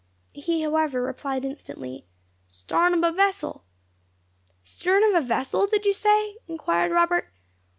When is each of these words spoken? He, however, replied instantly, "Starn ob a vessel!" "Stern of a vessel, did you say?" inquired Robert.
He, 0.33 0.63
however, 0.63 1.03
replied 1.03 1.45
instantly, 1.45 2.07
"Starn 2.49 2.95
ob 2.95 3.03
a 3.03 3.15
vessel!" 3.15 3.65
"Stern 4.63 5.03
of 5.03 5.13
a 5.13 5.21
vessel, 5.23 5.67
did 5.67 5.85
you 5.85 5.93
say?" 5.93 6.37
inquired 6.47 6.91
Robert. 6.91 7.31